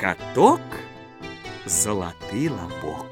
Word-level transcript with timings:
Каток 0.00 0.60
залаты 1.66 2.50
лабок. 2.50 3.06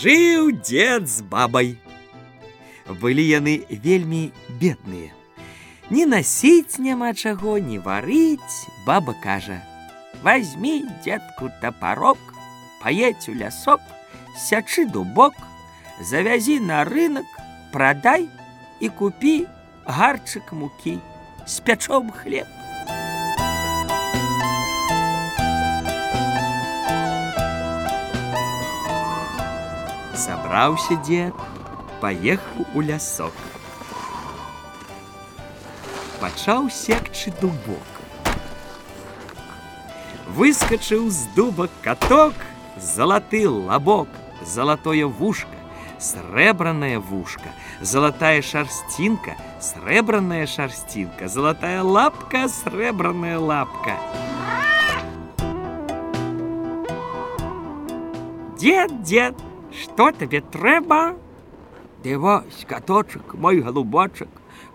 Жыў 0.00 0.50
дзед 0.64 1.06
з 1.06 1.22
бабай. 1.22 1.76
Былі 2.88 3.22
яны 3.22 3.62
вельмі 3.68 4.32
бедныя. 4.60 5.12
Ні 5.90 6.06
насіць 6.06 6.78
няма 6.78 7.12
чаго, 7.14 7.58
не 7.58 7.78
варыць, 7.78 8.66
баба 8.86 9.14
кажа: « 9.22 10.22
Возьми, 10.22 10.84
детку, 11.04 11.50
топорок, 11.60 12.18
поедь 12.82 13.28
у 13.28 13.34
лясок, 13.34 13.80
сячы 14.38 14.86
дубок, 14.86 15.34
завязі 16.00 16.60
на 16.60 16.84
рынок, 16.84 17.26
продай 17.72 18.28
и 18.80 18.88
купи 18.88 19.46
гарчик 19.84 20.52
муки, 20.52 21.00
спячом 21.46 22.12
хлеб. 22.12 22.46
Сабраўся 30.14 30.96
дед, 30.96 31.34
поехал 32.00 32.66
у 32.74 32.80
лясок. 32.80 33.32
Пачаў 36.20 36.68
секчы 36.70 37.32
дубок. 37.40 37.88
Выскочыў 40.36 41.08
з 41.10 41.26
дуба 41.34 41.68
каток, 41.82 42.34
залаты 42.76 43.48
лобок, 43.48 44.08
золотое 44.44 45.06
вушка, 45.06 45.56
сребранная 46.05 46.99
вушка, 46.99 47.49
золотая 47.81 48.41
шерстинка, 48.41 49.35
сребранная 49.59 50.45
шерстинка, 50.45 51.27
золотая 51.27 51.81
лапка, 51.81 52.47
сребранная 52.47 53.39
лапка. 53.39 53.97
Дед, 58.59 59.01
дед, 59.01 59.35
что 59.71 60.11
тебе 60.11 60.41
трэба? 60.41 61.17
Дивись, 62.03 62.65
каточек, 62.67 63.33
мой 63.33 63.61
голубочек, 63.61 64.29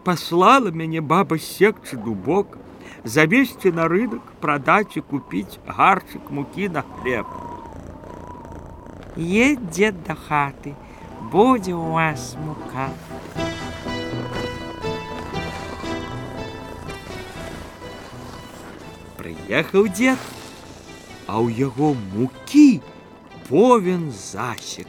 послала 0.05 0.69
мяне 0.71 1.01
баба 1.01 1.39
секчы 1.39 1.97
дубок, 1.97 2.59
завесці 3.05 3.73
на 3.73 3.89
рынок, 3.89 4.23
продать 4.41 4.97
и 4.97 5.01
купить 5.01 5.61
гарчик 5.67 6.31
муки 6.31 6.69
на 6.69 6.83
хлеб. 6.83 7.27
Едь, 9.17 9.71
дед 9.71 10.03
до 10.05 10.15
хаты, 10.15 10.75
будзе 11.32 11.74
у 11.74 11.92
вас 11.94 12.36
мука. 12.40 12.90
Прыехаў 19.18 19.88
дед, 19.90 20.20
а 21.28 21.42
ў 21.42 21.52
яго 21.70 21.94
мукі 22.14 22.82
повен 23.50 24.12
засек. 24.12 24.88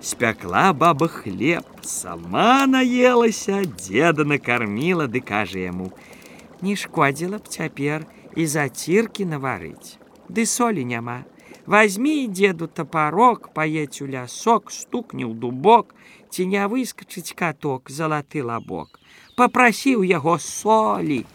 Спякла 0.00 0.72
баба 0.72 1.08
хлеб, 1.08 1.64
сама 1.82 2.66
наелася, 2.66 3.64
деда 3.66 4.24
накормила, 4.24 5.06
ды 5.06 5.20
кажа 5.20 5.58
яму: « 5.58 6.62
Не 6.62 6.76
шкодзіла 6.76 7.38
б 7.42 7.50
цяпер 7.50 8.06
і 8.38 8.46
заціркі 8.46 9.26
наварыць. 9.26 9.98
Ды 10.30 10.46
солі 10.46 10.84
няма. 10.84 11.24
Возьми, 11.66 12.28
деду, 12.28 12.68
топорок, 12.68 13.52
поедь 13.52 14.00
у 14.00 14.06
лясок, 14.06 14.70
стукни 14.70 15.24
ў 15.26 15.34
дубок, 15.34 15.94
ці 16.30 16.46
не 16.46 16.62
выскочыць 16.70 17.34
каток, 17.34 17.90
залаты 17.90 18.44
лабок. 18.44 19.00
Попроси 19.36 19.96
у 19.96 20.06
яго 20.06 20.38
солі. 20.38 21.26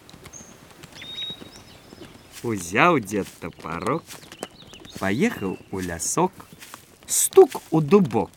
Узяў 2.42 2.98
дед 2.98 3.28
топорок, 3.40 4.02
поехал 4.98 5.58
у 5.70 5.78
лясок, 5.80 6.32
стук 7.06 7.62
у 7.70 7.80
дубок. 7.80 8.30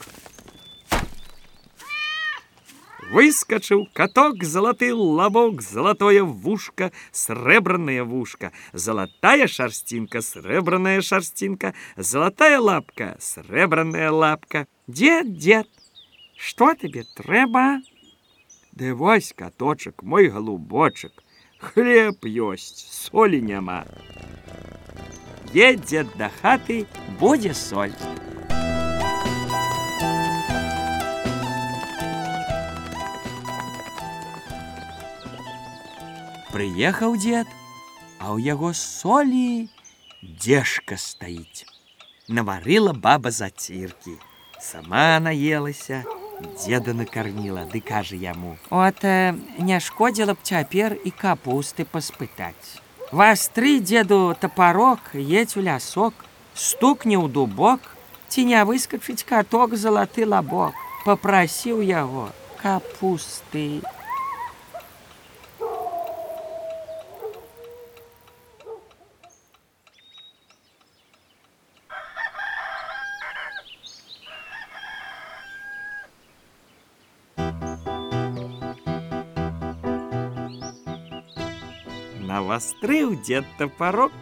Выскочил 3.11 3.89
каток, 3.93 4.45
золотый 4.45 4.93
лобок, 4.93 5.63
золотое 5.63 6.23
вушка, 6.23 6.93
сребранное 7.11 8.05
вушка, 8.05 8.53
золотая 8.73 9.49
шерстинка, 9.49 10.21
сребранная 10.21 11.01
шерстинка, 11.01 11.75
золотая 11.97 12.61
лапка, 12.61 13.17
сребранная 13.19 14.13
лапка. 14.13 14.69
Дед, 14.87 15.37
дед, 15.37 15.67
что 16.37 16.73
тебе 16.75 17.05
треба? 17.17 17.81
Дивись, 18.71 19.35
каточек, 19.37 20.05
мой 20.05 20.29
голубочек, 20.29 21.13
хлеб 21.59 22.25
есть, 22.25 22.93
соли 22.93 23.41
нема. 23.41 23.87
Едет 25.53 26.07
до 26.17 26.31
хаты, 26.41 26.87
буде 27.19 27.55
соль. 27.55 27.93
Прыехаў 36.60 37.18
дзед, 37.18 37.48
а 38.20 38.36
ў 38.36 38.48
яго 38.48 38.74
солі 38.74 39.68
дзежка 40.22 40.98
стаіць. 40.98 41.66
Наварыла 42.28 42.94
баба 42.94 43.32
заціркі. 43.32 44.18
Сама 44.60 45.20
наелася, 45.20 46.04
деда 46.66 46.94
накормила, 46.94 47.66
ды 47.66 47.82
кажа 47.82 48.16
яму: « 48.16 48.70
От 48.70 49.04
э, 49.04 49.36
не 49.60 49.80
шкодзіла 49.80 50.34
б 50.34 50.42
цяпер 50.42 50.98
і 51.04 51.12
капусты 51.12 51.86
паспытаць. 51.86 52.82
Вастры 53.12 53.80
деду 53.80 54.36
топорок, 54.40 55.00
едь 55.14 55.56
у 55.56 55.62
лясок, 55.62 56.14
стукне 56.56 57.16
ў 57.16 57.30
дубок, 57.30 57.80
ці 58.30 58.46
не 58.46 58.60
выскачыць 58.66 59.24
каток 59.24 59.76
залаты 59.76 60.26
лабок, 60.26 60.74
попрасіў 61.06 61.82
яго 61.82 62.32
капусты. 62.62 63.86
Навострыў 82.31 83.17
дед 83.17 83.45
топорок, 83.59 84.13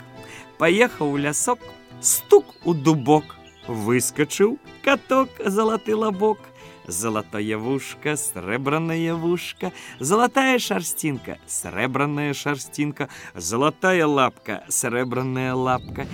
поехал 0.56 1.12
у 1.12 1.18
лясок, 1.18 1.58
стук 2.00 2.46
у 2.64 2.72
дубок, 2.72 3.36
выскочил 3.66 4.58
каток 4.82 5.28
золотый 5.44 5.92
лобок, 5.92 6.38
золотое 6.86 7.58
вушка, 7.58 8.16
сребранное 8.16 9.14
вушка, 9.14 9.72
золотая 10.00 10.58
шерстинка, 10.58 11.36
сребранная 11.46 12.32
шерстинка, 12.32 13.10
золотая 13.34 14.06
лапка, 14.06 14.64
сребранная 14.68 15.52
лапка. 15.52 16.06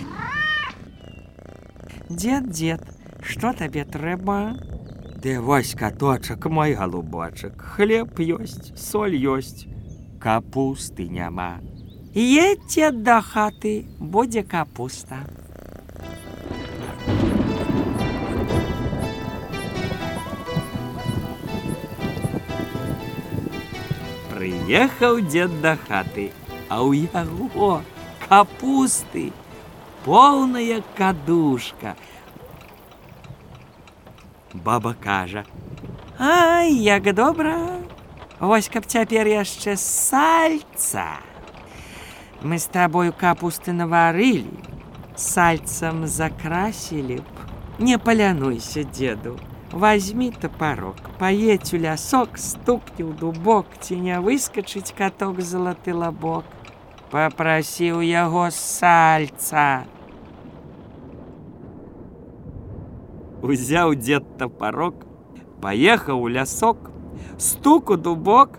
Дед, 2.09 2.50
дед, 2.50 2.82
что 3.22 3.53
тебе 3.53 3.84
треба? 3.84 4.56
Дивись, 5.22 5.76
каточек, 5.76 6.47
мой 6.47 6.75
голубочек, 6.75 7.62
хлеб 7.62 8.19
есть, 8.19 8.76
соль 8.76 9.15
есть, 9.15 9.69
капусты 10.21 11.06
няма. 11.06 11.61
Едьте 12.17 12.93
до 12.93 13.21
хаты, 13.21 13.87
буде 13.99 14.44
капуста. 14.44 15.27
Прыехаў 24.31 25.27
дзед 25.27 25.59
да 25.59 25.75
хаты, 25.75 26.31
а 26.71 26.87
ў 26.87 27.11
яго 27.11 27.83
капусты, 28.23 29.33
полная 30.06 30.87
кадушка. 30.94 31.97
Баба 34.55 34.94
кажа: 34.94 35.44
«Ай, 36.21 36.71
як 36.71 37.12
добра! 37.12 37.83
Вось 38.38 38.71
каб 38.71 38.87
цяпер 38.87 39.27
яшчэ 39.27 39.75
сальца. 39.75 41.34
Мы 42.43 42.59
с 42.59 42.67
тобою 42.67 43.13
капусты 43.13 43.73
наварили, 43.73 44.51
сальцем 45.17 46.07
закрасили 46.07 47.19
б. 47.19 47.25
Не 47.79 47.99
полянуйся, 47.99 48.85
деду, 48.85 49.39
возьми 49.73 50.31
топорок, 50.31 50.97
поедь 51.19 51.75
у 51.75 51.77
лясок, 51.77 52.39
стукни 52.39 53.03
у 53.03 53.13
дубок, 53.13 53.67
не 53.91 54.21
выскочить 54.21 54.93
каток 54.93 55.41
золоты 55.41 55.95
лобок. 55.95 56.45
Попроси 57.11 57.93
у 57.93 58.01
яго 58.01 58.51
сальца. 58.51 59.85
Узяў 63.43 63.95
дед 63.95 64.39
топорок, 64.39 65.07
поехал 65.61 66.23
у 66.23 66.29
лясок, 66.29 66.91
стук 67.39 67.91
у 67.91 67.97
дубок. 67.97 68.59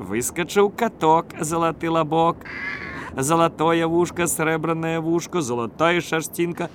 Выскочыў 0.00 0.70
каток, 0.70 1.26
залаты 1.40 1.90
лабок. 1.90 2.38
Золотое 3.14 3.86
вушко, 3.86 4.26
срэбранное 4.26 4.98
вушко, 5.00 5.42
золотая 5.42 6.00
шерстинка, 6.00 6.70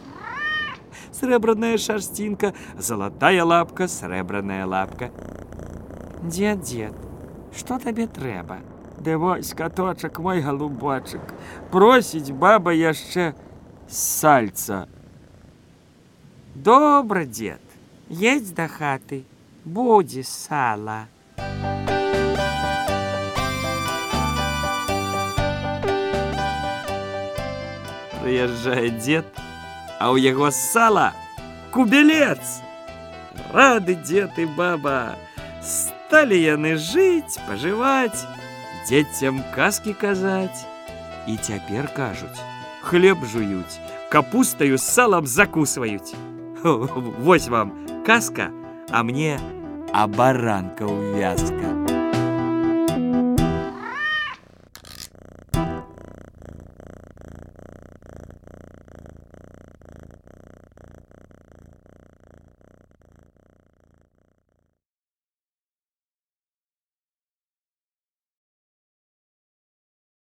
срэбранная 1.11 1.77
шерстинка, 1.77 2.53
золотая 2.77 3.43
лапка, 3.43 3.87
срэбранная 3.87 4.67
лапка. 4.67 5.09
Дед, 6.21 6.61
дед, 6.61 6.93
что 7.55 7.79
тебе 7.79 8.05
трэба? 8.05 8.59
Ды 8.99 9.17
вось 9.17 9.53
каточак 9.53 10.19
мой 10.19 10.41
галубочак, 10.41 11.33
просіць 11.71 12.31
баба 12.31 12.71
яшчэ 12.73 13.33
сальца. 13.87 14.87
Добра, 16.53 17.25
дед, 17.25 17.61
едь 18.09 18.53
да 18.53 18.67
хаты, 18.67 19.25
будзе 19.65 20.23
сала. 20.23 21.07
Прыязджае 28.34 28.90
дзед, 28.98 29.26
а 30.00 30.10
ў 30.10 30.26
яго 30.26 30.50
сала 30.50 31.12
кубелец. 31.70 32.60
Рады 33.54 33.94
дзед 34.02 34.34
і 34.38 34.46
баба. 34.58 35.14
Сталі 35.62 36.34
яны 36.34 36.74
жыць, 36.74 37.38
пажываць, 37.46 38.26
дзецям 38.88 39.44
казкі 39.54 39.94
казаць. 39.94 40.66
І 41.30 41.36
цяпер 41.36 41.86
кажуць, 41.94 42.42
хлеб 42.82 43.22
жуюць, 43.24 43.78
капустаю 44.10 44.78
з 44.78 44.82
салам 44.82 45.26
закусваюць. 45.26 46.14
Вось 46.64 47.48
вам 47.48 47.72
казка, 48.06 48.50
а 48.90 49.02
мне 49.02 49.38
абаранка 49.92 50.86
ўвязка. 50.86 51.93